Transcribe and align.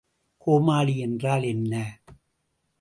கோளமானி 0.47 0.95
என்றால் 0.97 1.43
என்ன? 1.43 1.73